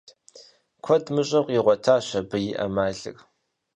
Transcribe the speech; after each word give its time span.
Куэд 0.83 1.05
мыщӏэу 1.13 1.45
къигъуэтащ 1.47 2.07
абы 2.19 2.37
и 2.49 2.51
ӏэмалыр. 2.57 3.17